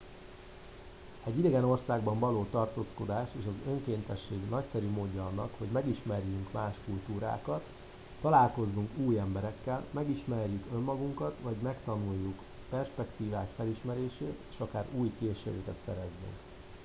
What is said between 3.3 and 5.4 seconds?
és az önkéntesség nagyszerű módja